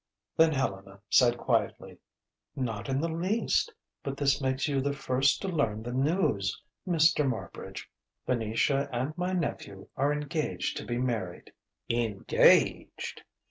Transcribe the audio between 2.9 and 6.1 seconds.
the least. But this makes you the first to learn the